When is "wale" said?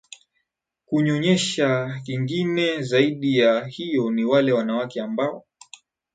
4.23-4.51